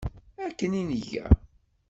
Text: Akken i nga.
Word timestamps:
Akken 0.47 0.71
i 0.79 0.83
nga. 0.83 1.25